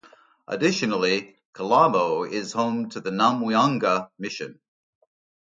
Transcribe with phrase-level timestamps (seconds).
[0.47, 4.59] Additionally, Kalomo is home to the Namwianga Mission.